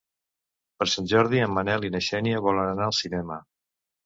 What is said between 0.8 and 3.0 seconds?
Sant Jordi en Manel i na Xènia volen anar al